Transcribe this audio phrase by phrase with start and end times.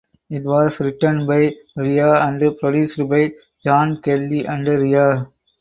[0.31, 5.27] It was written by Rea and produced by Jon Kelly and Rea.